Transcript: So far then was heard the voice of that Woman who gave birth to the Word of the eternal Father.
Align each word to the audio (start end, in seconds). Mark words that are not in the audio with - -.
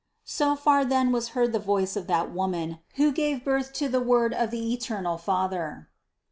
So 0.25 0.55
far 0.55 0.83
then 0.83 1.11
was 1.11 1.29
heard 1.37 1.51
the 1.53 1.59
voice 1.59 1.95
of 1.95 2.07
that 2.07 2.31
Woman 2.33 2.79
who 2.95 3.11
gave 3.11 3.45
birth 3.45 3.71
to 3.73 3.87
the 3.87 4.01
Word 4.01 4.33
of 4.33 4.49
the 4.49 4.73
eternal 4.73 5.19
Father. 5.19 5.89